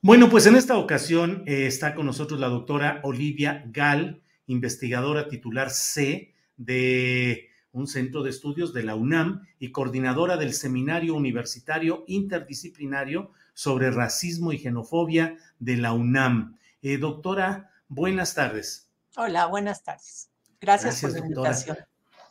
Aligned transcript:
Bueno, 0.00 0.30
pues 0.30 0.46
en 0.46 0.54
esta 0.54 0.78
ocasión 0.78 1.42
eh, 1.46 1.66
está 1.66 1.94
con 1.94 2.06
nosotros 2.06 2.38
la 2.38 2.48
doctora 2.48 3.00
Olivia 3.02 3.64
Gal, 3.66 4.22
investigadora 4.46 5.28
titular 5.28 5.70
C 5.70 6.34
de 6.56 7.48
un 7.72 7.88
centro 7.88 8.22
de 8.22 8.30
estudios 8.30 8.72
de 8.72 8.84
la 8.84 8.94
UNAM 8.94 9.42
y 9.58 9.72
coordinadora 9.72 10.36
del 10.36 10.54
Seminario 10.54 11.14
Universitario 11.14 12.04
Interdisciplinario 12.06 13.32
sobre 13.54 13.90
Racismo 13.90 14.52
y 14.52 14.58
Xenofobia 14.58 15.36
de 15.58 15.76
la 15.76 15.92
UNAM. 15.92 16.56
Eh, 16.80 16.98
doctora, 16.98 17.72
buenas 17.88 18.34
tardes. 18.34 18.88
Hola, 19.16 19.46
buenas 19.46 19.82
tardes. 19.82 20.30
Gracias, 20.60 21.00
por 21.00 21.10
la 21.10 21.16
doctora. 21.16 21.50
invitación. 21.50 21.76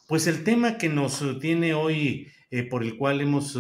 Pues 0.08 0.26
el 0.28 0.46
tema 0.46 0.78
que 0.78 0.88
nos 0.88 1.22
eh, 1.22 1.36
tiene 1.42 1.74
hoy, 1.74 2.32
eh, 2.50 2.64
por 2.64 2.82
el 2.82 2.98
cual 2.98 3.20
hemos 3.20 3.60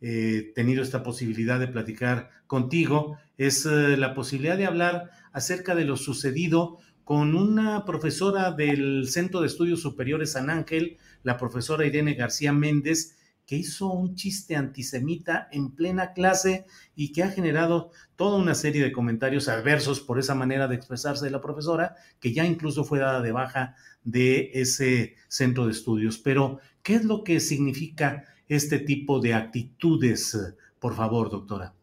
eh, 0.00 0.52
tenido 0.54 0.82
esta 0.82 1.02
posibilidad 1.02 1.58
de 1.58 1.68
platicar 1.68 2.30
contigo, 2.46 3.16
es 3.38 3.64
eh, 3.64 3.96
la 3.96 4.14
posibilidad 4.14 4.58
de 4.58 4.66
hablar 4.66 5.10
acerca 5.32 5.74
de 5.74 5.84
lo 5.84 5.96
sucedido 5.96 6.78
con 7.04 7.34
una 7.34 7.86
profesora 7.86 8.52
del 8.52 9.08
Centro 9.08 9.40
de 9.40 9.46
Estudios 9.46 9.80
Superiores 9.80 10.32
San 10.32 10.50
Ángel, 10.50 10.98
la 11.22 11.38
profesora 11.38 11.86
Irene 11.86 12.12
García 12.12 12.52
Méndez, 12.52 13.16
que 13.46 13.56
hizo 13.56 13.90
un 13.90 14.14
chiste 14.14 14.56
antisemita 14.56 15.48
en 15.52 15.70
plena 15.74 16.12
clase 16.12 16.66
y 16.94 17.12
que 17.12 17.22
ha 17.22 17.30
generado 17.30 17.92
toda 18.14 18.36
una 18.36 18.54
serie 18.54 18.82
de 18.82 18.92
comentarios 18.92 19.48
adversos 19.48 20.00
por 20.00 20.18
esa 20.18 20.34
manera 20.34 20.68
de 20.68 20.74
expresarse 20.74 21.24
de 21.24 21.30
la 21.30 21.40
profesora, 21.40 21.94
que 22.20 22.34
ya 22.34 22.44
incluso 22.44 22.84
fue 22.84 22.98
dada 22.98 23.22
de 23.22 23.32
baja 23.32 23.74
de 24.04 24.50
ese 24.52 25.14
centro 25.28 25.64
de 25.64 25.72
estudios. 25.72 26.18
Pero, 26.18 26.60
¿qué 26.82 26.96
es 26.96 27.04
lo 27.04 27.24
que 27.24 27.40
significa 27.40 28.24
este 28.48 28.80
tipo 28.80 29.18
de 29.18 29.32
actitudes? 29.32 30.36
Por 30.78 30.94
favor, 30.94 31.30
doctora. 31.30 31.77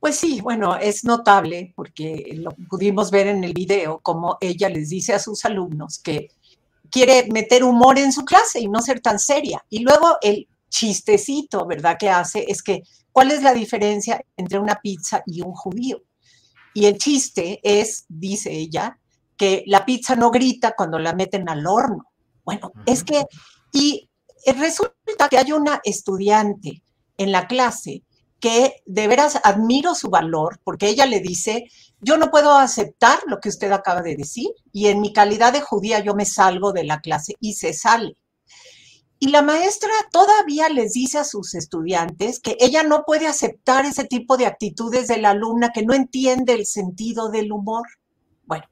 Pues 0.00 0.16
sí, 0.16 0.40
bueno, 0.40 0.76
es 0.76 1.04
notable 1.04 1.72
porque 1.74 2.30
lo 2.34 2.50
pudimos 2.68 3.10
ver 3.10 3.26
en 3.26 3.42
el 3.42 3.52
video 3.52 3.98
como 4.00 4.38
ella 4.40 4.68
les 4.68 4.90
dice 4.90 5.12
a 5.12 5.18
sus 5.18 5.44
alumnos 5.44 5.98
que 5.98 6.28
quiere 6.90 7.26
meter 7.30 7.64
humor 7.64 7.98
en 7.98 8.12
su 8.12 8.24
clase 8.24 8.60
y 8.60 8.68
no 8.68 8.80
ser 8.80 9.00
tan 9.00 9.18
seria. 9.18 9.64
Y 9.68 9.80
luego 9.80 10.16
el 10.22 10.46
chistecito, 10.68 11.66
¿verdad? 11.66 11.96
Que 11.98 12.10
hace 12.10 12.44
es 12.48 12.62
que, 12.62 12.82
¿cuál 13.10 13.32
es 13.32 13.42
la 13.42 13.52
diferencia 13.52 14.20
entre 14.36 14.58
una 14.58 14.80
pizza 14.80 15.22
y 15.26 15.42
un 15.42 15.52
judío? 15.52 16.02
Y 16.74 16.86
el 16.86 16.96
chiste 16.96 17.58
es, 17.62 18.04
dice 18.08 18.52
ella, 18.52 18.98
que 19.36 19.64
la 19.66 19.84
pizza 19.84 20.14
no 20.14 20.30
grita 20.30 20.74
cuando 20.76 20.98
la 20.98 21.12
meten 21.12 21.48
al 21.48 21.66
horno. 21.66 22.04
Bueno, 22.44 22.72
es 22.86 23.02
que, 23.02 23.24
y 23.72 24.08
resulta 24.56 25.28
que 25.28 25.38
hay 25.38 25.52
una 25.52 25.80
estudiante 25.84 26.82
en 27.16 27.32
la 27.32 27.48
clase 27.48 28.02
que 28.40 28.82
de 28.86 29.08
veras 29.08 29.40
admiro 29.42 29.94
su 29.94 30.10
valor, 30.10 30.60
porque 30.64 30.88
ella 30.88 31.06
le 31.06 31.20
dice, 31.20 31.64
yo 32.00 32.16
no 32.16 32.30
puedo 32.30 32.52
aceptar 32.52 33.18
lo 33.26 33.40
que 33.40 33.48
usted 33.48 33.72
acaba 33.72 34.02
de 34.02 34.16
decir, 34.16 34.48
y 34.72 34.86
en 34.86 35.00
mi 35.00 35.12
calidad 35.12 35.52
de 35.52 35.60
judía 35.60 36.00
yo 36.00 36.14
me 36.14 36.24
salgo 36.24 36.72
de 36.72 36.84
la 36.84 37.00
clase 37.00 37.34
y 37.40 37.54
se 37.54 37.72
sale. 37.72 38.16
Y 39.20 39.30
la 39.30 39.42
maestra 39.42 39.90
todavía 40.12 40.68
les 40.68 40.92
dice 40.92 41.18
a 41.18 41.24
sus 41.24 41.54
estudiantes 41.54 42.38
que 42.38 42.56
ella 42.60 42.84
no 42.84 43.02
puede 43.04 43.26
aceptar 43.26 43.84
ese 43.84 44.04
tipo 44.04 44.36
de 44.36 44.46
actitudes 44.46 45.08
de 45.08 45.18
la 45.18 45.30
alumna 45.30 45.70
que 45.72 45.84
no 45.84 45.92
entiende 45.92 46.52
el 46.52 46.66
sentido 46.66 47.28
del 47.28 47.50
humor. 47.50 47.84
Bueno, 48.46 48.64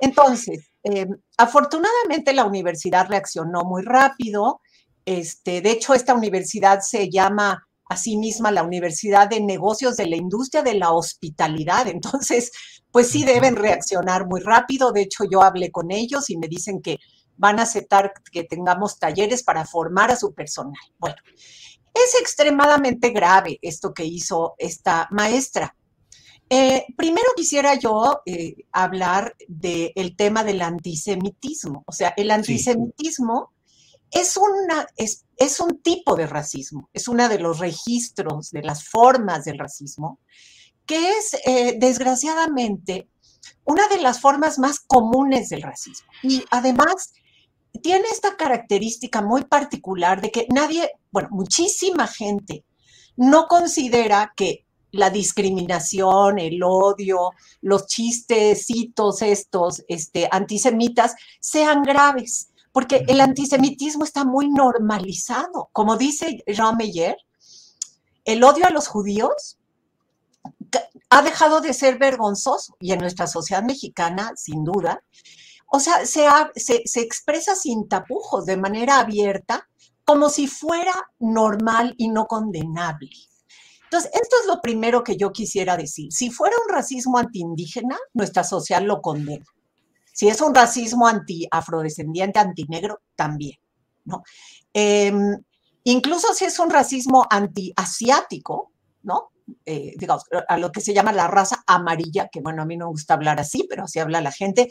entonces, 0.00 0.72
eh, 0.82 1.06
afortunadamente 1.38 2.32
la 2.32 2.44
universidad 2.44 3.06
reaccionó 3.08 3.62
muy 3.62 3.82
rápido. 3.82 4.60
Este, 5.04 5.60
de 5.60 5.70
hecho, 5.70 5.94
esta 5.94 6.14
universidad 6.14 6.80
se 6.80 7.08
llama 7.08 7.68
a 7.88 7.96
sí 7.96 8.16
misma 8.16 8.50
la 8.50 8.62
Universidad 8.62 9.28
de 9.28 9.40
Negocios 9.40 9.96
de 9.96 10.06
la 10.06 10.16
Industria 10.16 10.62
de 10.62 10.74
la 10.74 10.92
Hospitalidad. 10.92 11.86
Entonces, 11.88 12.50
pues 12.90 13.08
sí 13.08 13.24
deben 13.24 13.56
reaccionar 13.56 14.26
muy 14.26 14.40
rápido. 14.40 14.92
De 14.92 15.02
hecho, 15.02 15.24
yo 15.30 15.42
hablé 15.42 15.70
con 15.70 15.90
ellos 15.90 16.30
y 16.30 16.36
me 16.36 16.48
dicen 16.48 16.80
que 16.80 16.98
van 17.36 17.58
a 17.58 17.62
aceptar 17.62 18.12
que 18.30 18.44
tengamos 18.44 18.98
talleres 18.98 19.42
para 19.42 19.64
formar 19.64 20.10
a 20.10 20.16
su 20.16 20.32
personal. 20.34 20.80
Bueno, 20.98 21.16
es 21.94 22.14
extremadamente 22.20 23.10
grave 23.10 23.58
esto 23.62 23.92
que 23.92 24.04
hizo 24.04 24.54
esta 24.58 25.08
maestra. 25.10 25.74
Eh, 26.48 26.84
primero 26.96 27.28
quisiera 27.34 27.74
yo 27.74 28.20
eh, 28.26 28.54
hablar 28.72 29.34
del 29.48 30.14
tema 30.16 30.44
del 30.44 30.60
antisemitismo. 30.60 31.82
O 31.86 31.92
sea, 31.92 32.12
el 32.16 32.30
antisemitismo 32.30 33.51
es, 34.12 34.36
una, 34.36 34.86
es, 34.96 35.60
un 35.60 35.80
tipo 35.82 36.14
de 36.16 36.26
racismo, 36.26 36.88
es 36.92 37.08
uno 37.08 37.28
de 37.28 37.38
los 37.38 37.58
registros, 37.58 38.50
de 38.50 38.62
las 38.62 38.88
formas 38.88 39.44
del 39.44 39.58
racismo, 39.58 40.20
que 40.86 41.12
es 41.12 41.34
eh, 41.46 41.76
desgraciadamente 41.78 43.08
una 43.64 43.88
de 43.88 43.98
las 43.98 44.20
formas 44.20 44.58
más 44.58 44.80
comunes 44.80 45.48
del 45.48 45.62
racismo. 45.62 46.08
Y 46.22 46.44
además 46.50 47.12
tiene 47.80 48.08
esta 48.10 48.36
característica 48.36 49.22
muy 49.22 49.44
particular 49.44 50.20
de 50.20 50.30
que 50.30 50.46
nadie, 50.52 50.90
bueno, 51.10 51.28
muchísima 51.30 52.06
gente 52.06 52.64
no 53.16 53.46
considera 53.46 54.32
que 54.36 54.66
la 54.90 55.08
discriminación, 55.08 56.38
el 56.38 56.62
odio, 56.62 57.30
los 57.62 57.86
chistecitos 57.86 59.22
estos 59.22 59.82
este, 59.88 60.28
antisemitas 60.30 61.14
sean 61.40 61.82
graves, 61.82 62.51
porque 62.72 63.04
el 63.08 63.20
antisemitismo 63.20 64.04
está 64.04 64.24
muy 64.24 64.48
normalizado. 64.48 65.68
Como 65.72 65.96
dice 65.96 66.42
Jean 66.46 66.76
Meyer, 66.76 67.16
el 68.24 68.42
odio 68.44 68.66
a 68.66 68.70
los 68.70 68.88
judíos 68.88 69.58
ha 71.10 71.22
dejado 71.22 71.60
de 71.60 71.74
ser 71.74 71.98
vergonzoso 71.98 72.76
y 72.80 72.92
en 72.92 73.00
nuestra 73.00 73.26
sociedad 73.26 73.62
mexicana, 73.62 74.32
sin 74.36 74.64
duda, 74.64 75.02
o 75.70 75.80
sea, 75.80 76.04
se, 76.06 76.26
ha- 76.26 76.50
se, 76.54 76.82
se 76.84 77.00
expresa 77.00 77.54
sin 77.54 77.88
tapujos, 77.88 78.46
de 78.46 78.56
manera 78.56 78.98
abierta, 79.00 79.68
como 80.04 80.28
si 80.28 80.46
fuera 80.46 80.92
normal 81.18 81.94
y 81.98 82.08
no 82.08 82.26
condenable. 82.26 83.10
Entonces, 83.84 84.10
esto 84.14 84.36
es 84.40 84.46
lo 84.46 84.60
primero 84.62 85.04
que 85.04 85.16
yo 85.16 85.32
quisiera 85.32 85.76
decir. 85.76 86.10
Si 86.12 86.30
fuera 86.30 86.56
un 86.66 86.74
racismo 86.74 87.18
antiindígena, 87.18 87.98
nuestra 88.14 88.42
sociedad 88.42 88.82
lo 88.82 89.02
condena. 89.02 89.44
Si 90.12 90.28
es 90.28 90.40
un 90.40 90.54
racismo 90.54 91.06
anti-afrodescendiente, 91.06 92.38
antinegro, 92.38 93.00
también, 93.16 93.58
¿no? 94.04 94.22
Em, 94.72 95.36
incluso 95.84 96.34
si 96.34 96.44
es 96.44 96.58
un 96.58 96.70
racismo 96.70 97.26
anti-asiático, 97.28 98.72
¿no? 99.02 99.30
Eh, 99.66 99.94
digamos, 99.96 100.24
a 100.48 100.56
lo 100.58 100.70
que 100.70 100.80
se 100.80 100.94
llama 100.94 101.12
la 101.12 101.28
raza 101.28 101.62
amarilla, 101.66 102.28
que 102.28 102.40
bueno, 102.40 102.62
a 102.62 102.66
mí 102.66 102.76
no 102.76 102.86
me 102.86 102.92
gusta 102.92 103.14
hablar 103.14 103.40
así, 103.40 103.66
pero 103.68 103.84
así 103.84 103.98
habla 103.98 104.20
la 104.20 104.32
gente. 104.32 104.68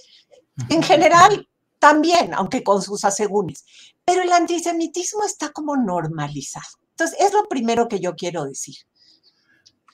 En 0.69 0.81
general, 0.83 1.47
también, 1.79 2.33
aunque 2.35 2.63
con 2.63 2.81
sus 2.81 3.03
asegúnes. 3.03 3.65
Pero 4.05 4.21
el 4.21 4.31
antisemitismo 4.31 5.23
está 5.25 5.49
como 5.51 5.75
normalizado. 5.75 6.77
Entonces, 6.91 7.19
es 7.19 7.33
lo 7.33 7.47
primero 7.49 7.87
que 7.87 7.99
yo 7.99 8.15
quiero 8.15 8.45
decir. 8.45 8.75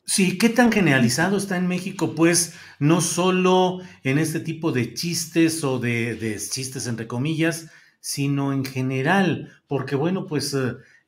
Sí, 0.09 0.37
¿qué 0.37 0.47
tan 0.47 0.71
generalizado 0.71 1.35
está 1.37 1.57
en 1.57 1.67
México? 1.67 2.15
Pues 2.15 2.55
no 2.79 3.01
solo 3.01 3.79
en 4.03 4.17
este 4.17 4.39
tipo 4.39 4.71
de 4.71 4.93
chistes 4.93 5.63
o 5.65 5.79
de, 5.79 6.39
chistes 6.49 6.87
entre 6.87 7.07
comillas, 7.07 7.69
sino 7.99 8.53
en 8.53 8.63
general, 8.63 9.51
porque 9.67 9.95
bueno, 9.97 10.25
pues 10.25 10.55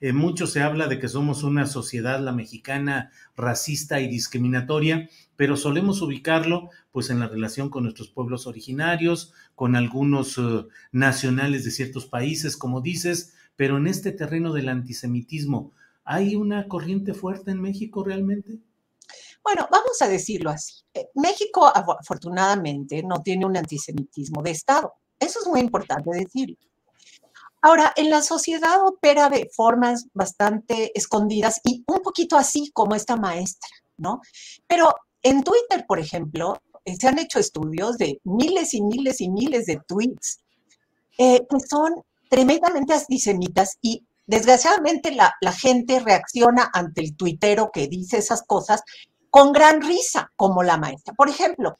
eh, 0.01 0.13
mucho 0.13 0.48
se 0.48 0.62
habla 0.62 0.88
de 0.88 1.00
que 1.00 1.07
somos 1.07 1.44
una 1.44 1.66
sociedad, 1.66 2.19
la 2.19 2.34
mexicana, 2.34 3.12
racista 3.38 4.01
y 4.01 4.10
discriminatoria, 4.10 5.10
pero 5.38 5.56
solemos 5.56 6.02
ubicarlo 6.02 6.69
pues 6.92 7.10
en 7.10 7.19
la 7.19 7.30
relación 7.30 7.69
con 7.69 7.84
nuestros 7.84 8.10
pueblos 8.10 8.48
originarios, 8.48 9.34
con 9.56 9.78
algunos 9.78 10.38
eh, 10.38 10.66
nacionales 10.92 11.63
de 11.63 11.72
ciertos 11.72 12.06
países, 12.06 12.57
como 12.57 12.81
dices, 12.81 13.34
pero 13.56 13.78
en 13.78 13.88
este 13.88 14.12
terreno 14.12 14.52
del 14.52 14.68
antisemitismo, 14.68 15.72
¿hay 16.04 16.36
una 16.36 16.68
corriente 16.68 17.13
fuerte 17.13 17.52
en 17.52 17.62
México 17.62 18.04
realmente? 18.04 18.60
Bueno, 19.44 19.68
vamos 19.71 20.01
a 20.01 20.07
decirlo 20.07 20.50
así. 20.50 20.83
Eh, 20.94 21.07
México, 21.15 21.65
afortunadamente, 21.65 23.03
no 23.03 23.21
tiene 23.21 23.45
un 23.45 23.57
antisemitismo 23.57 24.41
de 24.41 24.51
Estado. 24.51 24.94
Eso 25.19 25.39
es 25.39 25.47
muy 25.47 25.59
importante 25.59 26.09
decirlo. 26.12 26.57
Ahora, 27.62 27.94
en 27.97 28.09
la 28.09 28.21
sociedad 28.21 28.86
opera 28.86 29.30
de 29.30 29.50
formas 29.53 30.07
bastante 30.13 30.97
escondidas 30.97 31.59
y 31.65 31.83
un 31.88 32.00
poquito 32.00 32.38
así 32.38 32.71
como 32.74 32.95
esta 32.95 33.18
maestra, 33.18 33.69
¿no? 33.97 34.21
Pero 34.65 34.94
en 35.21 35.44
Twitter, 35.44 35.85
por 35.85 36.00
ejemplo, 36.00 36.62
eh, 36.85 36.95
se 36.95 37.07
han 37.07 37.19
hecho 37.19 37.39
estudios 37.39 37.97
de 37.97 38.21
miles 38.24 38.74
y 38.74 38.81
miles 38.81 39.19
y 39.19 39.30
miles 39.30 39.65
de 39.65 39.81
tweets 39.85 40.39
eh, 41.18 41.45
que 41.50 41.59
son 41.59 42.01
tremendamente 42.30 42.94
antisemitas 42.94 43.77
y 43.81 44.06
desgraciadamente 44.25 45.12
la, 45.12 45.33
la, 45.42 45.51
gente 45.51 46.00
reacciona 46.00 46.69
ante 46.74 47.01
el 47.01 47.18
tuitero 47.18 47.71
que 47.74 47.88
dice 47.88 48.19
esas 48.19 48.44
cosas 48.44 48.83
con 49.30 49.52
gran 49.52 49.81
risa, 49.81 50.31
como 50.36 50.64
la 50.64 50.78
maestra. 50.78 51.14
Por 51.14 51.30
ejemplo, 51.30 51.78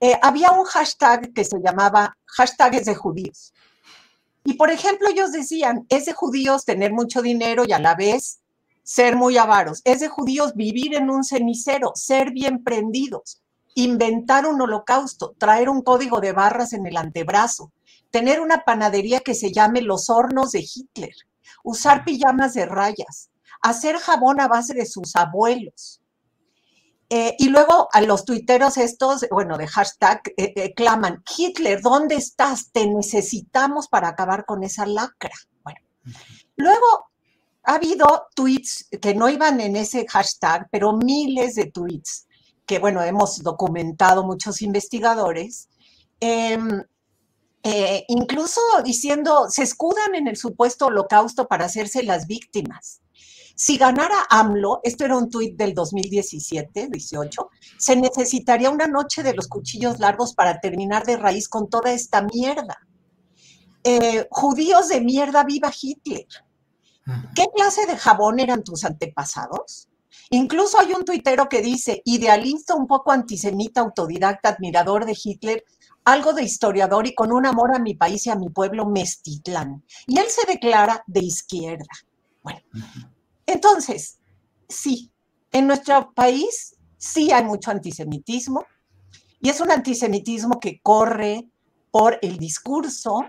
eh, 0.00 0.18
había 0.22 0.50
un 0.50 0.64
hashtag 0.64 1.32
que 1.32 1.44
se 1.44 1.58
llamaba 1.60 2.16
hashtags 2.26 2.84
de 2.84 2.94
judíos. 2.94 3.52
Y 4.44 4.54
por 4.54 4.70
ejemplo, 4.70 5.08
ellos 5.08 5.32
decían, 5.32 5.86
es 5.88 6.06
de 6.06 6.12
judíos 6.12 6.64
tener 6.64 6.92
mucho 6.92 7.22
dinero 7.22 7.64
y 7.66 7.72
a 7.72 7.78
la 7.78 7.94
vez 7.94 8.40
ser 8.82 9.16
muy 9.16 9.36
avaros. 9.36 9.82
Es 9.84 10.00
de 10.00 10.08
judíos 10.08 10.54
vivir 10.54 10.94
en 10.94 11.10
un 11.10 11.24
cenicero, 11.24 11.92
ser 11.94 12.30
bien 12.30 12.62
prendidos, 12.62 13.42
inventar 13.74 14.46
un 14.46 14.60
holocausto, 14.60 15.34
traer 15.38 15.68
un 15.68 15.82
código 15.82 16.20
de 16.20 16.32
barras 16.32 16.72
en 16.72 16.86
el 16.86 16.96
antebrazo, 16.96 17.72
tener 18.10 18.40
una 18.40 18.62
panadería 18.64 19.20
que 19.20 19.34
se 19.34 19.52
llame 19.52 19.82
Los 19.82 20.08
Hornos 20.08 20.52
de 20.52 20.60
Hitler, 20.60 21.14
usar 21.64 22.04
pijamas 22.04 22.54
de 22.54 22.66
rayas, 22.66 23.30
hacer 23.62 23.96
jabón 23.96 24.40
a 24.40 24.46
base 24.46 24.74
de 24.74 24.86
sus 24.86 25.16
abuelos, 25.16 26.00
eh, 27.08 27.36
y 27.38 27.50
luego 27.50 27.88
a 27.92 28.00
los 28.00 28.24
tuiteros 28.24 28.76
estos, 28.78 29.26
bueno, 29.30 29.56
de 29.56 29.68
hashtag, 29.68 30.22
eh, 30.36 30.52
eh, 30.56 30.74
claman, 30.74 31.22
Hitler, 31.36 31.80
¿dónde 31.80 32.16
estás? 32.16 32.72
Te 32.72 32.86
necesitamos 32.86 33.86
para 33.88 34.08
acabar 34.08 34.44
con 34.44 34.64
esa 34.64 34.86
lacra. 34.86 35.34
Bueno, 35.62 35.80
luego 36.56 37.10
ha 37.62 37.74
habido 37.74 38.26
tweets 38.34 38.88
que 39.00 39.14
no 39.14 39.28
iban 39.28 39.60
en 39.60 39.76
ese 39.76 40.04
hashtag, 40.08 40.66
pero 40.70 40.94
miles 40.94 41.54
de 41.54 41.70
tweets 41.70 42.26
que, 42.66 42.80
bueno, 42.80 43.02
hemos 43.02 43.40
documentado 43.40 44.24
muchos 44.24 44.60
investigadores, 44.60 45.68
em, 46.18 46.82
incluso 48.08 48.60
diciendo, 48.84 49.46
se 49.48 49.62
escudan 49.62 50.14
en 50.14 50.28
el 50.28 50.36
supuesto 50.36 50.86
holocausto 50.86 51.46
para 51.48 51.66
hacerse 51.66 52.02
las 52.02 52.26
víctimas. 52.26 53.00
Si 53.58 53.78
ganara 53.78 54.26
AMLO, 54.28 54.80
esto 54.82 55.06
era 55.06 55.16
un 55.16 55.30
tuit 55.30 55.56
del 55.56 55.72
2017, 55.72 56.88
18, 56.92 57.50
se 57.78 57.96
necesitaría 57.96 58.68
una 58.68 58.86
noche 58.86 59.22
de 59.22 59.32
los 59.32 59.48
cuchillos 59.48 59.98
largos 59.98 60.34
para 60.34 60.60
terminar 60.60 61.06
de 61.06 61.16
raíz 61.16 61.48
con 61.48 61.70
toda 61.70 61.90
esta 61.90 62.20
mierda. 62.20 62.86
Eh, 63.82 64.28
judíos 64.30 64.88
de 64.88 65.00
mierda, 65.00 65.42
viva 65.42 65.72
Hitler. 65.72 66.26
¿Qué 67.34 67.46
clase 67.54 67.86
de 67.86 67.96
jabón 67.96 68.40
eran 68.40 68.62
tus 68.62 68.84
antepasados? 68.84 69.88
Incluso 70.28 70.78
hay 70.78 70.92
un 70.92 71.06
tuitero 71.06 71.48
que 71.48 71.62
dice, 71.62 72.02
idealista, 72.04 72.74
un 72.74 72.86
poco 72.86 73.10
antisemita, 73.10 73.80
autodidacta, 73.80 74.50
admirador 74.50 75.06
de 75.06 75.16
Hitler, 75.16 75.64
algo 76.04 76.34
de 76.34 76.42
historiador 76.42 77.06
y 77.06 77.14
con 77.14 77.32
un 77.32 77.46
amor 77.46 77.74
a 77.74 77.78
mi 77.78 77.94
país 77.94 78.26
y 78.26 78.30
a 78.30 78.36
mi 78.36 78.50
pueblo, 78.50 78.84
Mestitlán. 78.84 79.82
Y 80.06 80.18
él 80.18 80.26
se 80.28 80.46
declara 80.46 81.02
de 81.06 81.20
izquierda. 81.20 81.86
Bueno, 82.42 82.60
entonces, 83.46 84.18
sí, 84.68 85.10
en 85.52 85.66
nuestro 85.66 86.12
país 86.12 86.76
sí 86.96 87.30
hay 87.32 87.44
mucho 87.44 87.70
antisemitismo 87.70 88.64
y 89.40 89.48
es 89.48 89.60
un 89.60 89.70
antisemitismo 89.70 90.58
que 90.58 90.80
corre 90.82 91.48
por 91.90 92.18
el 92.22 92.36
discurso, 92.36 93.22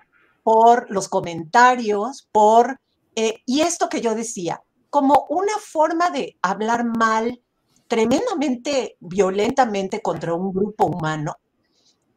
por 0.43 0.89
los 0.89 1.07
comentarios, 1.07 2.27
por... 2.31 2.79
Eh, 3.15 3.41
y 3.45 3.61
esto 3.61 3.89
que 3.89 4.01
yo 4.01 4.13
decía, 4.15 4.61
como 4.89 5.25
una 5.29 5.57
forma 5.59 6.09
de 6.09 6.37
hablar 6.41 6.85
mal, 6.85 7.41
tremendamente 7.87 8.97
violentamente 8.99 10.01
contra 10.01 10.33
un 10.33 10.53
grupo 10.53 10.85
humano 10.85 11.37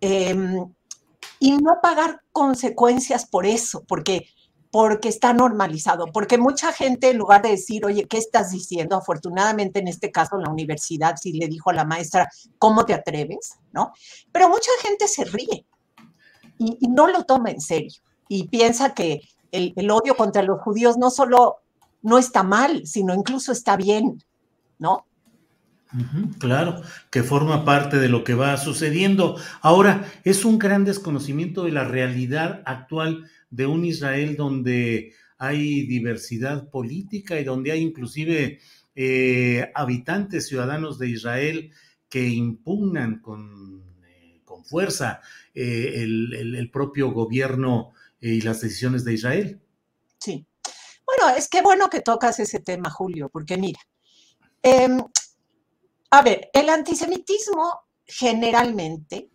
em, 0.01 0.73
y 1.39 1.53
no 1.53 1.79
pagar 1.83 2.23
consecuencias 2.33 3.27
por 3.27 3.47
eso, 3.47 3.85
porque 3.87 4.27
porque 4.71 5.09
está 5.09 5.33
normalizado, 5.33 6.07
porque 6.07 6.39
mucha 6.39 6.73
gente 6.73 7.11
en 7.11 7.19
lugar 7.19 7.43
de 7.43 7.51
decir, 7.51 7.85
oye, 7.85 8.07
¿qué 8.07 8.19
estás 8.19 8.53
diciendo? 8.53 8.97
Afortunadamente 8.97 9.81
en 9.81 9.89
este 9.89 10.13
caso 10.13 10.39
la 10.39 10.51
universidad 10.51 11.17
sí 11.21 11.33
le 11.33 11.49
dijo 11.49 11.71
a 11.71 11.75
la 11.75 11.85
maestra, 11.85 12.29
¿cómo 12.59 12.85
te 12.85 12.95
atreves? 12.95 13.59
¿No? 13.73 13.93
Pero 14.31 14.49
mucha 14.49 14.71
gente 14.83 15.09
se 15.09 15.25
ríe 15.25 15.67
y, 16.59 16.89
no 16.89 17.09
lo 17.09 17.25
toma 17.25 17.51
en 17.51 17.61
serio 17.61 18.01
y 18.29 18.47
piensa 18.49 18.95
que 18.95 19.23
el, 19.51 19.73
el, 19.77 19.91
odio 19.91 20.15
contra 20.15 20.43
los 20.43 20.61
judíos 20.61 20.97
no 20.97 21.11
solo 21.11 21.57
no 22.03 22.19
está 22.19 22.45
mal, 22.45 22.87
sino 22.87 23.13
incluso 23.15 23.51
está 23.51 23.77
bien, 23.77 24.23
¿no? 24.79 25.07
Claro, 26.39 26.83
que 27.11 27.25
forma 27.25 27.65
parte 27.65 27.99
de 27.99 28.09
lo 28.09 28.23
que 28.23 28.35
va 28.35 28.57
sucediendo. 28.57 29.37
Ahora, 29.61 30.05
es 30.23 30.45
un 30.45 30.57
gran 30.59 30.85
desconocimiento 30.85 31.65
de 31.65 31.73
la 31.73 31.83
realidad 31.83 32.63
actual 32.65 33.29
de 33.51 33.67
un 33.67 33.85
Israel 33.85 34.37
donde 34.37 35.13
hay 35.39 35.87
diversidad 35.87 36.69
política 36.71 37.41
y 37.41 37.45
donde 37.45 37.73
hay 37.73 37.81
inclusive 37.81 38.61
eh, 38.95 39.71
habitantes, 39.75 40.47
ciudadanos 40.47 40.99
de 40.99 41.09
Israel 41.09 41.73
que 42.09 42.27
impugnan 42.29 43.21
con, 43.21 43.83
eh, 44.05 44.43
con 44.45 44.65
fuerza 44.65 45.21
eh, 45.55 45.95
el, 45.97 46.71
propio 46.71 47.11
gobierno 47.11 47.93
y 48.21 48.43
las 48.43 48.61
decisiones 48.61 49.05
de 49.05 49.15
Israel. 49.15 49.61
Sí. 50.19 50.47
Bueno, 51.07 51.37
es 51.37 51.49
que 51.49 51.63
bueno 51.63 51.89
que 51.89 52.01
tocas 52.01 52.39
ese 52.39 52.61
tema, 52.61 52.91
Julio, 52.91 53.31
porque 53.31 53.57
mira, 53.57 53.81
em, 54.63 55.01
a 56.11 56.23
ver, 56.23 56.51
el 56.53 56.69
antisemitismo 56.69 57.81
generalmente 58.07 59.31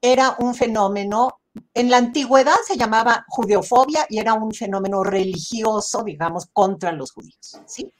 era 0.00 0.36
un 0.38 0.54
fenómeno 0.54 1.41
en 1.74 1.90
la 1.90 1.98
antigüedad 1.98 2.56
se 2.66 2.76
llamaba 2.76 3.24
judeofobia 3.28 4.06
y 4.08 4.18
era 4.18 4.34
un 4.34 4.52
fenómeno 4.52 5.02
religioso, 5.02 6.02
digamos, 6.02 6.46
contra 6.52 6.92
los 6.92 7.12
judíos, 7.12 7.60
¿sí? 7.66 7.92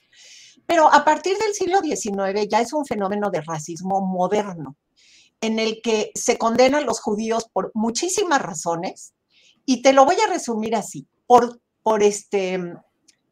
Pero 0.67 0.93
a 0.93 1.05
partir 1.05 1.37
del 1.39 1.55
siglo 1.55 1.81
XIX 1.81 2.49
ya 2.49 2.61
es 2.61 2.73
un 2.73 2.87
fenómeno 2.87 3.31
de 3.31 3.43
racismo 3.43 4.01
moderno, 4.01 4.77
en 5.41 5.59
el 5.59 5.83
que 5.83 6.13
se 6.15 6.39
condenan 6.39 6.87
los 6.87 7.01
judíos 7.01 7.49
por 7.53 7.73
muchísimas 7.75 8.41
razones, 8.41 9.15
y 9.67 9.83
te 9.83 9.93
lo 9.93 10.05
voy 10.05 10.17
a 10.25 10.31
resumir 10.31 10.75
así, 10.75 11.07
por, 11.27 11.61
por, 11.83 12.03
este, 12.03 12.59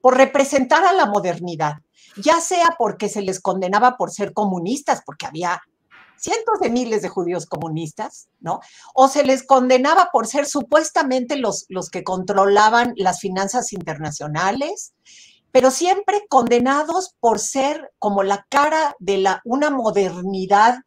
por 0.00 0.16
representar 0.16 0.84
a 0.84 0.92
la 0.92 1.06
modernidad, 1.06 1.74
ya 2.16 2.40
sea 2.40 2.74
porque 2.78 3.08
se 3.08 3.22
les 3.22 3.40
condenaba 3.40 3.96
por 3.96 4.10
ser 4.10 4.32
comunistas, 4.32 5.02
porque 5.06 5.26
había 5.26 5.60
cientos 6.20 6.60
de 6.60 6.70
miles 6.70 7.02
de 7.02 7.08
judíos 7.08 7.46
comunistas, 7.46 8.28
¿no? 8.40 8.60
O 8.94 9.08
se 9.08 9.24
les 9.24 9.42
condenaba 9.42 10.10
por 10.12 10.26
ser 10.26 10.46
supuestamente 10.46 11.36
los, 11.36 11.64
los 11.68 11.88
que 11.88 12.04
controlaban 12.04 12.92
las 12.96 13.20
finanzas 13.20 13.72
internacionales, 13.72 14.92
pero 15.50 15.70
siempre 15.70 16.26
condenados 16.28 17.14
por 17.20 17.38
ser 17.38 17.92
como 17.98 18.22
la 18.22 18.46
cara 18.48 18.94
de 18.98 19.18
la, 19.18 19.40
una 19.44 19.70
modernidad 19.70 20.80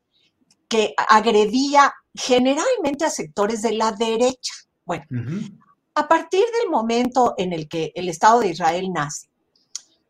que 0.70 0.94
agredía 1.10 1.94
generalmente 2.14 3.06
a 3.06 3.10
sectores 3.10 3.62
de 3.62 3.74
la 3.74 3.92
derecha. 3.92 4.54
Bueno, 4.86 5.06
a 5.96 6.08
partir 6.08 6.46
del 6.62 6.70
momento 6.70 7.34
en 7.38 7.54
el 7.54 7.68
que 7.68 7.92
el 7.96 8.10
Estado 8.10 8.40
de 8.40 8.50
Israel 8.50 8.92
nace, 8.94 9.30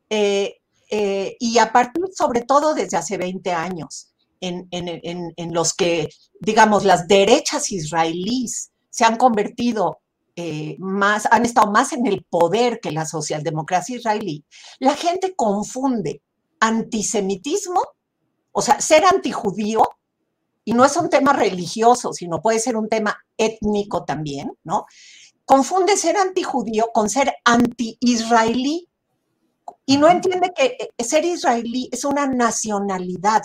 eh, 0.10 0.58
eh, 0.90 1.36
y 1.40 1.58
a 1.58 1.72
partir 1.72 2.04
sobre 2.14 2.42
todo 2.42 2.76
desde 2.76 2.98
hace 2.98 3.18
20 3.18 3.52
años, 3.52 4.13
en, 4.44 5.54
los 5.54 5.74
que, 5.74 6.10
digamos, 6.40 6.84
las 6.86 7.08
derechas 7.08 7.72
israelíes 7.72 8.72
se 8.90 9.06
han 9.06 9.18
convertido 9.18 10.00
eh, 10.36 10.76
más, 10.80 11.28
han 11.32 11.46
estado 11.46 11.72
más 11.72 11.94
en 11.94 12.08
el 12.08 12.24
poder 12.24 12.80
que 12.80 12.92
la 12.92 13.06
socialdemocracia 13.06 13.98
israelí, 13.98 14.44
la 14.80 14.96
gente 14.96 15.36
confunde 15.36 16.22
antisemitismo 16.60 17.82
O 18.52 18.62
sea, 18.62 18.80
ser 18.80 19.06
antijudío, 19.06 19.82
y 20.66 20.74
no 20.74 20.86
es 20.86 20.96
un 20.98 21.10
tema 21.10 21.34
religioso, 21.34 22.14
sino 22.14 22.42
puede 22.42 22.60
ser 22.60 22.78
un 22.78 22.88
tema 22.88 23.18
étnico 23.38 24.06
también, 24.06 24.52
¿no? 24.64 24.86
Confunde 25.46 25.98
ser 25.98 26.16
antijudío 26.18 26.90
con 26.94 27.10
ser 27.10 27.34
anti-israelí. 27.44 28.88
Y 29.86 29.98
no 29.98 30.08
entiende 30.10 30.54
que 30.56 30.78
eh, 30.80 31.04
ser 31.04 31.26
israelí 31.26 31.90
es 31.92 32.06
una 32.06 32.28
nacionalidad, 32.28 33.42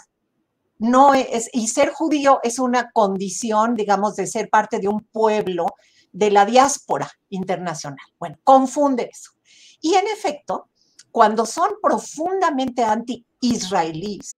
no 0.78 1.14
es, 1.14 1.50
y 1.52 1.68
ser 1.68 1.92
judío 1.92 2.40
es 2.42 2.58
una 2.58 2.90
condición, 2.92 3.74
digamos, 3.74 4.16
de 4.16 4.26
ser 4.26 4.48
parte 4.48 4.78
de 4.78 4.88
un 4.88 5.00
pueblo 5.00 5.66
de 6.12 6.30
la 6.30 6.46
diáspora 6.46 7.10
internacional. 7.28 7.98
Bueno, 8.18 8.36
confunde 8.44 9.10
eso. 9.12 9.32
Y 9.80 9.94
en 9.94 10.06
efecto, 10.08 10.68
cuando 11.10 11.46
son 11.46 11.70
profundamente 11.82 12.82
anti-israelíes. 12.82 14.32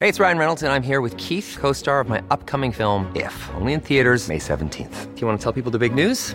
Hey, 0.00 0.08
it's 0.08 0.18
Ryan 0.18 0.38
Reynolds, 0.38 0.62
and 0.64 0.72
I'm 0.72 0.82
here 0.82 1.00
with 1.00 1.16
Keith, 1.16 1.56
co 1.60 1.72
star 1.72 2.00
of 2.00 2.08
my 2.08 2.20
upcoming 2.28 2.72
film, 2.72 3.06
If, 3.14 3.32
only 3.54 3.72
in 3.72 3.80
theaters, 3.80 4.28
May 4.28 4.38
17th. 4.38 5.14
Do 5.14 5.20
you 5.20 5.26
want 5.28 5.38
to 5.38 5.42
tell 5.42 5.52
people 5.52 5.70
the 5.70 5.78
big 5.78 5.94
news? 5.94 6.34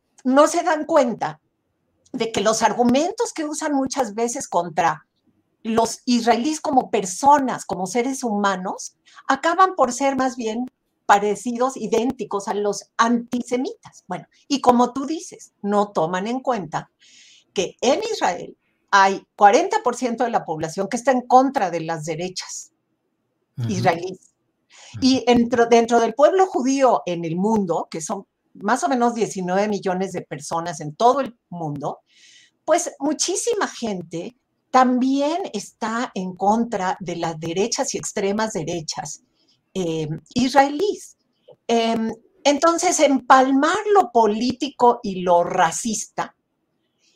no 0.23 0.47
se 0.47 0.63
dan 0.63 0.85
cuenta 0.85 1.39
de 2.11 2.31
que 2.31 2.41
los 2.41 2.61
argumentos 2.61 3.33
que 3.33 3.45
usan 3.45 3.73
muchas 3.73 4.13
veces 4.13 4.47
contra 4.47 5.07
los 5.63 6.01
israelíes 6.05 6.59
como 6.59 6.89
personas, 6.89 7.65
como 7.65 7.85
seres 7.85 8.23
humanos, 8.23 8.95
acaban 9.27 9.75
por 9.75 9.93
ser 9.93 10.15
más 10.15 10.35
bien 10.35 10.65
parecidos, 11.05 11.77
idénticos 11.77 12.47
a 12.47 12.53
los 12.53 12.89
antisemitas. 12.97 14.03
Bueno, 14.07 14.25
y 14.47 14.61
como 14.61 14.93
tú 14.93 15.05
dices, 15.05 15.53
no 15.61 15.91
toman 15.91 16.27
en 16.27 16.39
cuenta 16.39 16.89
que 17.53 17.75
en 17.81 18.01
Israel 18.11 18.57
hay 18.91 19.25
40% 19.37 20.23
de 20.23 20.29
la 20.29 20.45
población 20.45 20.87
que 20.87 20.97
está 20.97 21.11
en 21.11 21.21
contra 21.21 21.69
de 21.69 21.81
las 21.81 22.05
derechas 22.05 22.71
israelíes. 23.67 24.33
Y 24.99 25.23
dentro, 25.25 25.67
dentro 25.67 25.99
del 25.99 26.13
pueblo 26.13 26.45
judío 26.47 27.03
en 27.05 27.23
el 27.23 27.35
mundo, 27.35 27.87
que 27.89 28.01
son 28.01 28.25
más 28.53 28.83
o 28.83 28.89
menos 28.89 29.13
19 29.15 29.67
millones 29.67 30.11
de 30.11 30.21
personas 30.21 30.81
en 30.81 30.95
todo 30.95 31.21
el 31.21 31.37
mundo, 31.49 31.99
pues 32.65 32.91
muchísima 32.99 33.67
gente 33.67 34.35
también 34.71 35.43
está 35.53 36.11
en 36.15 36.35
contra 36.35 36.97
de 36.99 37.17
las 37.17 37.39
derechas 37.39 37.93
y 37.93 37.97
extremas 37.97 38.53
derechas 38.53 39.23
eh, 39.73 40.07
israelíes. 40.33 41.17
Em, 41.67 42.11
entonces, 42.43 42.99
empalmar 42.99 43.77
lo 43.93 44.11
político 44.11 44.99
y 45.03 45.21
lo 45.21 45.43
racista 45.43 46.35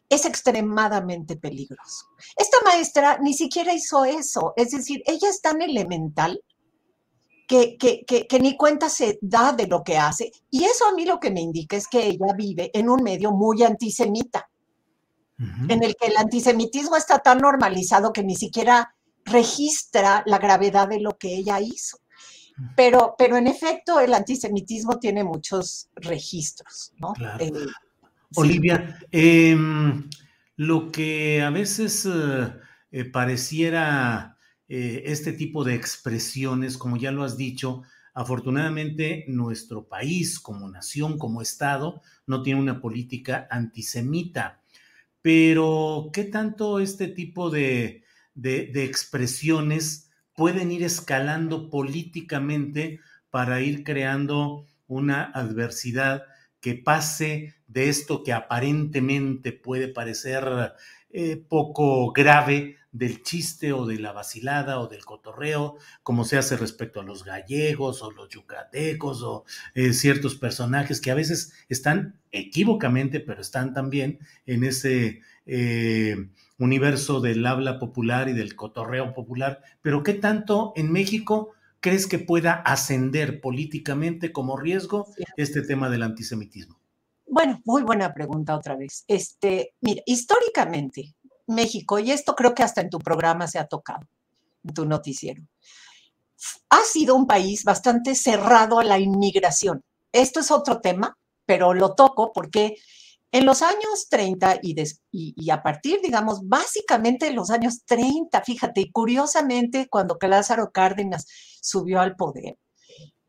es 0.10 0.26
extremadamente 0.26 1.36
peligroso. 1.36 2.06
Esta 2.36 2.58
maestra 2.64 3.18
ni 3.22 3.34
siquiera 3.34 3.74
hizo 3.74 4.06
eso, 4.06 4.54
es 4.56 4.72
decir, 4.72 5.02
ella 5.06 5.30
es 5.30 5.42
tan 5.42 5.62
elemental 5.62 6.42
que, 7.48 7.78
que, 7.78 8.40
ni 8.40 8.58
cuenta 8.58 8.90
se 8.90 9.20
da 9.22 9.54
de 9.54 9.68
lo 9.68 9.84
que 9.84 9.98
hace. 9.98 10.32
Y 10.50 10.64
eso 10.64 10.86
a 10.88 10.94
mí 10.94 11.06
lo 11.06 11.20
que 11.20 11.32
me 11.32 11.42
indica 11.42 11.78
es 11.78 11.88
que 11.88 12.08
ella 12.08 12.34
vive 12.36 12.72
en 12.74 12.90
un 12.90 13.04
medio 13.04 13.32
muy 13.32 13.64
antisemita, 13.64 14.50
en 15.38 15.84
el 15.84 15.98
que 15.98 16.08
el 16.08 16.18
antisemitismo 16.18 16.96
está 16.96 17.20
tan 17.20 17.40
normalizado 17.40 18.14
que 18.14 18.24
ni 18.24 18.36
siquiera 18.36 18.96
registra 19.26 20.24
la 20.26 20.38
gravedad 20.38 20.88
de 20.88 21.02
lo 21.02 21.18
que 21.18 21.36
ella 21.36 21.60
hizo. 21.60 21.98
Pero, 22.76 23.16
pero 23.18 23.36
en 23.36 23.48
efecto, 23.48 24.00
el 24.00 24.14
antisemitismo 24.14 24.98
tiene 24.98 25.24
muchos 25.26 25.90
registros. 25.96 26.94
¿no? 26.98 27.14
Eh, 27.40 27.52
Olivia, 28.36 28.98
em, 29.12 30.10
lo 30.56 30.90
que 30.90 31.42
a 31.42 31.50
veces 31.50 32.06
eh, 32.06 32.54
eh, 32.92 33.06
pareciera 33.06 34.35
eh, 34.68 35.04
este 35.06 35.34
tipo 35.34 35.64
de 35.64 35.76
expresiones, 35.76 36.78
como 36.78 36.98
ya 36.98 37.12
lo 37.12 37.24
has 37.24 37.38
dicho, 37.38 37.84
afortunadamente 38.14 39.26
nuestro 39.28 39.88
país 39.88 40.40
como 40.40 40.70
nación, 40.70 41.18
como 41.18 41.42
Estado, 41.42 42.02
no 42.28 42.44
tiene 42.44 42.62
una 42.62 42.82
política 42.82 43.48
antisemita. 43.52 44.62
Pero, 45.22 46.10
¿qué 46.14 46.24
tanto 46.24 46.80
este 46.80 47.08
tipo 47.08 47.50
de, 47.50 48.04
de 48.34 48.84
expresiones 48.84 50.10
pueden 50.36 50.72
ir 50.72 50.84
escalando 50.84 51.70
políticamente 51.70 53.00
para 53.30 53.62
ir 53.62 53.84
creando 53.84 54.66
una 54.88 55.24
adversidad 55.24 56.24
que 56.60 56.76
pase 56.76 57.54
de 57.68 57.90
esto 57.90 58.24
que 58.24 58.34
aparentemente 58.34 59.52
puede 59.52 59.88
parecer 59.88 60.74
eh, 61.18 61.38
poco 61.38 62.12
grave 62.12 62.76
del 62.92 63.24
chiste 63.24 63.72
o 63.72 63.86
de 63.86 64.00
la 64.00 64.12
vacilada 64.12 64.82
o 64.82 64.88
del 64.90 65.06
cotorreo, 65.06 65.78
como 66.04 66.26
se 66.26 66.38
hace 66.38 66.58
respecto 66.58 67.00
a 67.00 67.04
los 67.04 67.24
gallegos 67.24 68.02
o 68.02 68.12
los 68.12 68.28
yucatecos 68.28 69.24
o 69.24 69.46
eh, 69.76 69.94
ciertos 69.94 70.36
personajes 70.36 71.00
que 71.00 71.12
a 71.12 71.16
veces 71.16 71.54
están 71.70 72.20
equívocamente, 72.34 73.22
pero 73.22 73.40
están 73.40 73.74
también 73.74 74.20
en 74.46 74.66
ese 74.66 75.22
eh, 75.46 76.18
universo 76.58 77.22
del 77.22 77.46
habla 77.46 77.80
popular 77.80 78.28
y 78.28 78.34
del 78.34 78.58
cotorreo 78.58 79.14
popular. 79.14 79.62
Pero 79.82 80.04
¿qué 80.04 80.16
tanto 80.16 80.74
en 80.76 80.92
México 80.92 81.54
crees 81.80 82.08
que 82.08 82.20
pueda 82.20 82.56
ascender 82.56 83.40
políticamente 83.40 84.34
como 84.34 84.58
riesgo 84.58 85.08
este 85.38 85.62
tema 85.62 85.90
del 85.90 86.04
antisemitismo? 86.04 86.85
Bueno, 87.28 87.60
muy 87.66 87.84
buena 87.84 88.14
pregunta 88.14 88.56
otra 88.56 88.76
vez. 88.76 89.04
Este, 89.08 89.74
mira, 89.82 90.02
históricamente 90.06 91.16
México, 91.48 92.00
y 92.00 92.12
esto 92.12 92.36
creo 92.36 92.54
que 92.54 92.64
hasta 92.64 92.82
en 92.82 92.90
tu 92.90 93.00
programa 93.00 93.48
se 93.48 93.60
ha 93.60 93.68
tocado, 93.68 94.08
en 94.64 94.74
tu 94.74 94.86
noticiero, 94.86 95.44
ha 96.70 96.82
sido 96.84 97.16
un 97.16 97.28
país 97.28 97.64
bastante 97.64 98.16
cerrado 98.16 98.80
a 98.80 98.84
la 98.84 99.00
inmigración. 99.00 99.84
Esto 100.12 100.40
es 100.40 100.52
otro 100.52 100.82
tema, 100.82 101.18
pero 101.46 101.74
lo 101.74 101.96
toco 101.96 102.32
porque 102.34 102.76
en 103.32 103.46
los 103.46 103.62
años 103.62 104.08
30 104.10 104.60
y, 104.62 104.76
y, 105.12 105.50
a 105.50 105.62
partir, 105.62 106.00
digamos, 106.02 106.48
básicamente 106.48 107.28
en 107.28 107.36
los 107.36 107.50
años 107.50 107.84
30, 107.86 108.42
fíjate, 108.44 108.92
curiosamente 108.92 109.88
cuando 109.90 110.18
Lázaro 110.22 110.72
Cárdenas 110.72 111.26
subió 111.62 112.00
al 112.00 112.16
poder, 112.16 112.58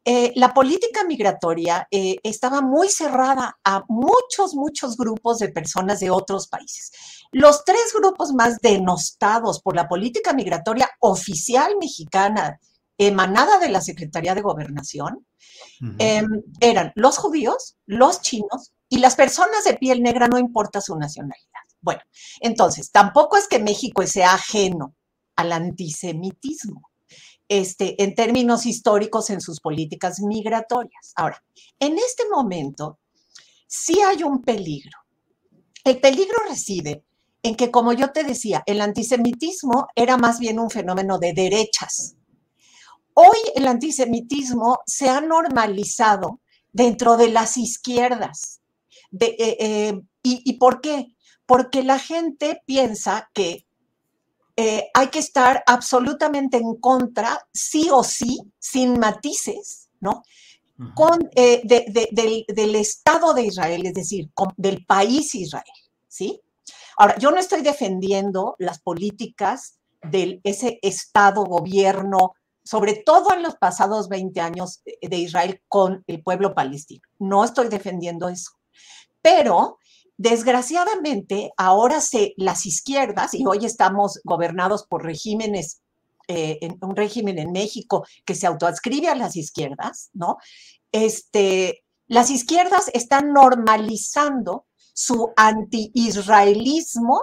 eh, 0.09 0.33
la 0.37 0.55
política 0.55 1.03
migratoria 1.03 1.89
eh, 1.91 2.19
estaba 2.23 2.61
muy 2.61 2.89
cerrada 2.89 3.59
a 3.65 3.83
muchos, 3.89 4.55
muchos 4.55 4.97
grupos 4.97 5.41
de 5.41 5.49
personas 5.49 5.99
de 5.99 6.11
otros 6.11 6.47
países. 6.47 6.93
Los 7.33 7.65
tres 7.65 7.93
grupos 7.93 8.33
más 8.33 8.61
denostados 8.61 9.61
por 9.61 9.75
la 9.75 9.89
política 9.89 10.33
migratoria 10.33 10.89
oficial 11.01 11.73
mexicana 11.81 12.61
emanada 12.97 13.59
de 13.59 13.69
la 13.69 13.81
Secretaría 13.81 14.37
de 14.37 14.43
Gobernación 14.43 15.27
em, 15.99 16.43
eran 16.61 16.93
los 16.95 17.19
judíos, 17.19 17.77
los 17.85 18.21
chinos 18.21 18.75
y 18.89 18.99
las 18.99 19.17
personas 19.17 19.65
de 19.65 19.75
piel 19.75 20.05
negra, 20.05 20.29
no 20.29 20.39
importa 20.39 20.81
su 20.81 20.95
nacionalidad. 20.95 21.67
Bueno, 21.81 22.03
entonces, 22.41 22.93
tampoco 22.93 23.37
es 23.37 23.49
que 23.49 23.59
México 23.59 24.07
sea 24.07 24.35
ajeno 24.35 24.95
al 25.35 25.51
antisemitismo 25.51 26.91
este, 27.49 28.03
en 28.03 28.15
términos 28.15 28.67
históricos 28.67 29.31
en 29.31 29.41
sus 29.41 29.61
políticas 29.61 30.21
migratorias. 30.21 31.13
Ahora, 31.15 31.43
en 31.79 31.99
este 31.99 32.25
momento 32.31 32.99
sí 33.67 34.01
hay 34.01 34.23
un 34.23 34.43
peligro. 34.43 34.99
El 35.85 36.01
peligro 36.01 36.37
reside 36.49 37.05
en 37.43 37.55
que, 37.55 37.71
como 37.71 37.93
yo 37.93 38.11
te 38.11 38.25
decía, 38.25 38.63
el 38.67 38.81
antisemitismo 38.81 39.87
era 39.95 40.17
más 40.17 40.41
bien 40.41 40.59
un 40.59 40.71
fenómeno 40.71 41.19
de 41.19 41.33
derechas. 41.33 42.17
hoy 43.15 43.39
el 43.55 43.67
antisemitismo 43.67 44.81
se 44.85 45.09
ha 45.09 45.23
normalizado 45.23 46.41
dentro 46.73 47.17
de 47.17 47.29
las 47.29 47.57
izquierdas. 47.57 48.61
Eh, 49.19 49.57
eh, 49.59 50.01
y, 50.23 50.53
por 50.59 50.81
qué? 50.81 51.15
Porque 51.47 51.83
la 51.83 51.99
gente 51.99 52.61
piensa 52.67 53.31
que 53.33 53.66
eh, 54.57 54.89
hay 54.95 55.09
que 55.09 55.19
estar 55.19 55.63
absolutamente 55.67 56.57
en 56.57 56.77
contra, 56.77 57.47
sí 57.53 57.89
o 57.93 58.03
sí, 58.03 58.41
sin 58.59 58.99
matices, 58.99 59.89
¿no? 60.01 60.23
Con, 60.95 61.31
del, 61.35 62.75
Estado 62.75 63.33
de 63.33 63.45
Israel, 63.45 63.87
es 63.87 63.95
decir, 63.95 64.31
del 64.57 64.85
país 64.85 65.35
Israel, 65.35 65.65
¿sí? 66.07 66.41
Ahora, 66.99 67.17
yo 67.19 67.31
no 67.31 67.39
estoy 67.39 67.63
defendiendo 67.63 68.57
las 68.59 68.81
políticas 68.81 69.79
de 70.03 70.41
ese 70.45 70.79
Estado, 70.83 71.45
gobierno, 71.45 72.35
sobre 72.63 72.95
todo 72.95 73.33
en 73.33 73.43
los 73.43 73.57
pasados 73.57 74.09
20 74.09 74.41
años 74.41 74.83
de 74.85 75.17
Israel 75.17 75.63
con 75.69 76.03
el 76.07 76.23
pueblo 76.23 76.55
palestino. 76.55 77.03
No 77.19 77.45
estoy 77.45 77.69
defendiendo 77.69 78.29
eso. 78.29 78.53
Pero 79.23 79.79
desgraciadamente 80.17 81.53
ahora 81.57 82.01
se 82.01 82.35
las 82.37 82.67
izquierdas 82.67 83.35
y 83.35 83.45
hoy 83.47 83.65
estamos 83.65 84.21
gobernados 84.25 84.87
por 84.87 85.05
regímenes 85.05 85.83
eh, 86.29 86.59
un 86.81 86.97
régimen 86.97 87.39
en 87.39 87.53
México 87.53 88.05
que 88.25 88.35
se 88.35 88.47
autoadscribe 88.47 89.09
a 89.09 89.15
las 89.15 89.37
izquierdas, 89.37 90.11
¿no? 90.13 90.39
Este, 90.91 91.85
las 92.09 92.31
izquierdas 92.31 92.91
están 92.95 93.33
normalizando 93.33 94.67
su 94.93 95.33
anti-israelismo 95.37 97.23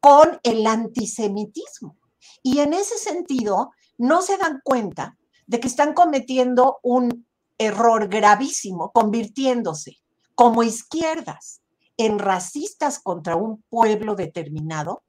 con 0.00 0.40
el 0.42 0.66
antisemitismo. 0.66 1.98
Y 2.42 2.58
en 2.58 2.72
ese 2.72 2.98
sentido, 2.98 3.70
no 3.98 4.22
se 4.22 4.38
dan 4.38 4.60
cuenta 4.64 5.16
de 5.46 5.60
que 5.60 5.68
están 5.68 5.92
cometiendo 5.92 6.78
un 6.82 7.26
error 7.58 8.08
gravísimo, 8.08 8.90
convirtiéndose 8.92 9.98
como 10.34 10.62
izquierdas 10.62 11.60
en 11.96 12.18
racistas 12.18 12.98
contra 12.98 13.36
un 13.36 13.62
pueblo 13.68 14.14
determinado, 14.14 15.02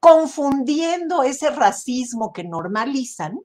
confundiendo 0.00 1.22
ese 1.22 1.50
racismo 1.50 2.32
que 2.32 2.44
normalizan, 2.44 3.38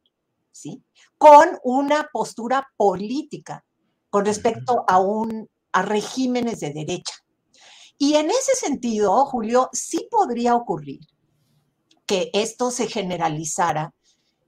¿sí? 0.51 0.83
Con 1.17 1.59
una 1.63 2.09
postura 2.11 2.67
política 2.77 3.63
con 4.09 4.25
respecto 4.25 4.83
a, 4.87 4.99
un, 4.99 5.49
a 5.71 5.81
regímenes 5.81 6.59
de 6.59 6.73
derecha. 6.73 7.13
Y 7.97 8.15
en 8.15 8.29
ese 8.29 8.55
sentido, 8.55 9.25
Julio, 9.25 9.69
sí 9.73 10.07
podría 10.09 10.55
ocurrir 10.55 11.01
que 12.05 12.29
esto 12.33 12.71
se 12.71 12.87
generalizara 12.87 13.93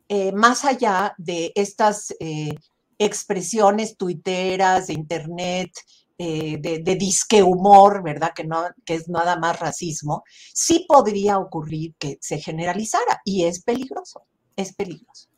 eh, 0.08 0.31
más 0.31 0.65
allá 0.65 1.13
de 1.17 1.51
estas 1.55 2.15
eh, 2.19 2.55
expresiones 2.98 3.98
tuiteras 3.98 4.88
de 4.88 4.93
internet, 4.93 5.72
eh, 6.21 6.57
de, 6.59 6.95
disque 6.95 7.41
humor, 7.41 8.03
¿verdad? 8.03 8.33
Que, 8.35 8.43
no, 8.43 8.63
que 8.85 8.95
es 8.95 9.07
nada 9.07 9.39
más 9.39 9.59
racismo, 9.59 10.23
sí 10.53 10.85
podría 10.88 11.38
ocurrir 11.39 11.95
que 11.97 12.17
se 12.21 12.39
generalizara 12.39 13.21
y 13.23 13.45
es 13.45 13.63
peligroso, 13.63 14.25
es 14.55 14.73
peligroso. 14.73 15.29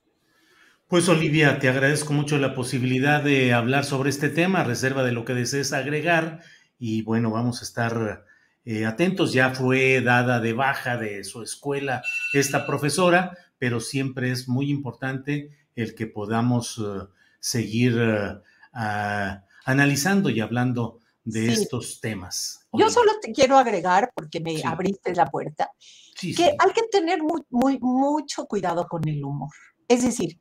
Pues 0.87 1.07
Olivia, 1.07 1.59
te 1.59 1.69
agradezco 1.69 2.13
mucho 2.13 2.37
la 2.37 2.53
posibilidad 2.53 3.23
de 3.23 3.53
hablar 3.53 3.85
sobre 3.85 4.09
este 4.09 4.29
tema, 4.29 4.63
reserva 4.63 5.03
de 5.03 5.11
lo 5.11 5.23
que 5.23 5.33
desees 5.33 5.71
agregar 5.71 6.41
y 6.77 7.03
bueno, 7.03 7.31
vamos 7.31 7.61
a 7.61 7.63
estar 7.63 8.25
atentos. 8.85 9.33
Ya 9.33 9.51
fue 9.51 10.01
dada 10.01 10.39
de 10.39 10.53
baja 10.53 10.97
de 10.97 11.23
su 11.23 11.43
escuela 11.43 12.01
esta 12.33 12.65
profesora, 12.65 13.37
pero 13.57 13.79
siempre 13.79 14.31
es 14.31 14.49
muy 14.49 14.71
importante 14.71 15.51
el 15.75 15.95
que 15.95 16.07
podamos 16.07 16.79
eh, 16.79 17.07
seguir 17.39 17.95
eh, 17.99 19.37
analizando 19.65 20.29
y 20.29 20.39
hablando 20.39 20.99
de 21.23 21.51
estos 21.51 21.99
temas. 21.99 22.67
Yo 22.73 22.89
solo 22.89 23.11
te 23.21 23.31
quiero 23.31 23.57
agregar, 23.57 24.11
porque 24.15 24.39
me 24.39 24.61
abriste 24.63 25.13
la 25.13 25.25
puerta, 25.25 25.71
que 26.19 26.55
hay 26.57 26.73
que 26.73 26.83
tener 26.91 27.19
muy, 27.21 27.79
mucho 27.79 28.45
cuidado 28.45 28.87
con 28.87 29.07
el 29.07 29.23
humor. 29.23 29.51
Es 29.87 30.03
decir, 30.03 30.39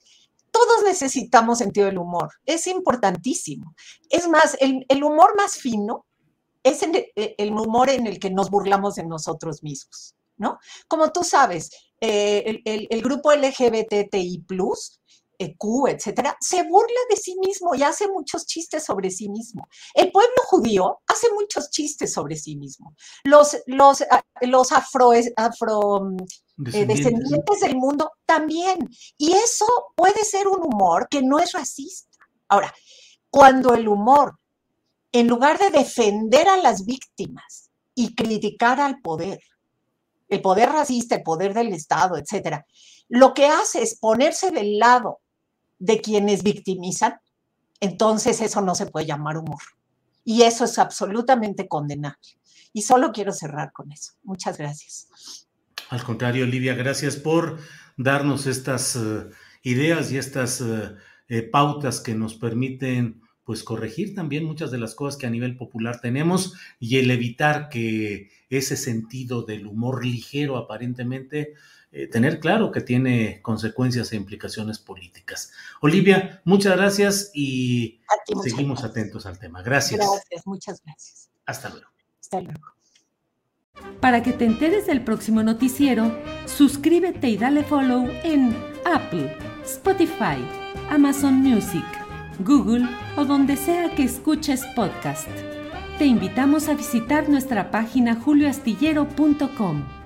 todos 0.50 0.82
necesitamos 0.84 1.58
sentido 1.58 1.86
del 1.86 1.98
humor, 1.98 2.30
es 2.46 2.66
importantísimo. 2.66 3.74
Es 4.08 4.28
más, 4.28 4.56
el, 4.60 5.04
humor 5.04 5.36
más 5.36 5.56
fino 5.56 6.06
es 6.62 6.82
el 6.82 7.52
humor 7.52 7.90
en 7.90 8.06
el 8.06 8.18
que 8.18 8.30
nos 8.30 8.50
burlamos 8.50 8.96
de 8.96 9.04
nosotros 9.04 9.62
mismos. 9.62 10.14
¿no? 10.40 10.58
Como 10.88 11.12
tú 11.12 11.22
sabes, 11.22 11.70
eh, 12.00 12.62
el, 12.64 13.02
grupo 13.02 13.30
LGBTI, 13.30 14.44
eh, 15.40 15.56
Q, 15.56 15.88
etcétera, 15.88 16.36
se 16.38 16.64
burla 16.64 17.00
de 17.08 17.16
sí 17.16 17.34
mismo 17.40 17.74
y 17.74 17.82
hace 17.82 18.06
muchos 18.08 18.44
chistes 18.44 18.84
sobre 18.84 19.10
sí 19.10 19.30
mismo. 19.30 19.66
El 19.94 20.12
pueblo 20.12 20.34
judío 20.44 21.00
hace 21.06 21.28
muchos 21.32 21.70
chistes 21.70 22.12
sobre 22.12 22.36
sí 22.36 22.56
mismo. 22.56 22.94
Los, 23.24 23.56
los, 23.64 24.02
ah, 24.02 24.22
los 24.42 24.70
afro, 24.70 25.12
afro 25.36 26.10
eh, 26.74 26.84
descendientes 26.84 27.60
del 27.60 27.74
mundo 27.76 28.12
también. 28.26 28.86
Y 29.16 29.32
eso 29.32 29.64
puede 29.96 30.24
ser 30.26 30.46
un 30.46 30.62
humor 30.62 31.08
que 31.10 31.22
no 31.22 31.38
es 31.38 31.52
racista. 31.52 32.18
Ahora, 32.46 32.74
cuando 33.30 33.72
el 33.72 33.88
humor, 33.88 34.38
en 35.10 35.26
lugar 35.26 35.58
de 35.58 35.70
defender 35.70 36.50
a 36.50 36.58
las 36.58 36.84
víctimas 36.84 37.70
y 37.94 38.14
criticar 38.14 38.78
al 38.78 39.00
poder, 39.00 39.40
el 40.28 40.42
poder 40.42 40.68
racista, 40.68 41.14
el 41.14 41.22
poder 41.22 41.54
del 41.54 41.72
Estado, 41.72 42.18
etcétera, 42.18 42.66
lo 43.08 43.32
que 43.32 43.46
hace 43.46 43.82
es 43.82 43.98
ponerse 43.98 44.50
del 44.50 44.78
lado 44.78 45.20
de 45.80 46.00
quienes 46.00 46.44
victimizan, 46.44 47.14
entonces 47.80 48.40
eso 48.40 48.60
no 48.60 48.76
se 48.76 48.86
puede 48.86 49.06
llamar 49.06 49.38
humor. 49.38 49.60
Y 50.24 50.42
eso 50.42 50.64
es 50.64 50.78
absolutamente 50.78 51.66
condenable. 51.66 52.38
Y 52.72 52.82
solo 52.82 53.10
quiero 53.10 53.32
cerrar 53.32 53.72
con 53.72 53.90
eso. 53.90 54.12
Muchas 54.22 54.58
gracias. 54.58 55.08
Al 55.88 56.04
contrario, 56.04 56.44
Olivia, 56.44 56.74
gracias 56.74 57.16
por 57.16 57.58
darnos 57.96 58.46
estas 58.46 58.94
eh, 58.94 59.28
ideas 59.62 60.12
y 60.12 60.18
estas 60.18 60.60
eh, 60.60 60.94
eh, 61.28 61.42
pautas 61.42 62.00
que 62.00 62.14
nos 62.14 62.34
permiten 62.34 63.22
pues 63.44 63.64
corregir 63.64 64.14
también 64.14 64.44
muchas 64.44 64.70
de 64.70 64.78
las 64.78 64.94
cosas 64.94 65.18
que 65.18 65.26
a 65.26 65.30
nivel 65.30 65.56
popular 65.56 66.00
tenemos 66.00 66.54
y 66.78 66.98
el 66.98 67.10
evitar 67.10 67.68
que 67.68 68.30
ese 68.48 68.76
sentido 68.76 69.42
del 69.42 69.66
humor 69.66 70.04
ligero 70.04 70.56
aparentemente 70.56 71.54
eh, 71.92 72.06
tener 72.06 72.40
claro 72.40 72.70
que 72.70 72.80
tiene 72.80 73.40
consecuencias 73.42 74.12
e 74.12 74.16
implicaciones 74.16 74.78
políticas. 74.78 75.52
Olivia, 75.80 76.40
muchas 76.44 76.76
gracias 76.76 77.30
y 77.34 78.00
seguimos 78.42 78.84
atentos 78.84 79.26
al 79.26 79.38
tema. 79.38 79.62
Gracias. 79.62 80.00
Gracias, 80.00 80.46
muchas 80.46 80.82
gracias. 80.84 81.30
Hasta 81.46 81.70
luego. 81.70 81.88
Hasta 82.20 82.40
luego. 82.40 82.60
Para 84.00 84.22
que 84.22 84.32
te 84.32 84.44
enteres 84.44 84.86
del 84.86 85.02
próximo 85.02 85.42
noticiero, 85.42 86.16
suscríbete 86.46 87.28
y 87.28 87.36
dale 87.36 87.64
follow 87.64 88.08
en 88.24 88.54
Apple, 88.84 89.36
Spotify, 89.64 90.36
Amazon 90.90 91.34
Music 91.34 91.84
Google 92.44 92.88
o 93.16 93.24
donde 93.24 93.56
sea 93.56 93.94
que 93.94 94.04
escuches 94.04 94.64
podcast. 94.74 95.28
Te 95.98 96.06
invitamos 96.06 96.68
a 96.68 96.74
visitar 96.74 97.28
nuestra 97.28 97.70
página 97.70 98.14
julioastillero.com. 98.16 99.99